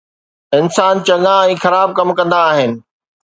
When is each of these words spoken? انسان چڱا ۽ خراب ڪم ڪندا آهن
انسان 0.59 0.95
چڱا 1.07 1.35
۽ 1.51 1.55
خراب 1.65 1.89
ڪم 1.99 2.09
ڪندا 2.21 2.39
آهن 2.49 2.71